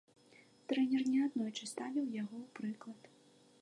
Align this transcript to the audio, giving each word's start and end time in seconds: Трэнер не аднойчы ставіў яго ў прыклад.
Трэнер 0.71 1.01
не 1.11 1.19
аднойчы 1.27 1.71
ставіў 1.73 2.05
яго 2.21 2.35
ў 2.43 2.47
прыклад. 2.61 3.01